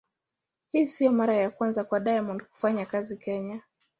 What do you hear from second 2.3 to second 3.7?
kufanya kazi Kenya.